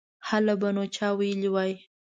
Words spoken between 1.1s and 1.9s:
ویلي وای.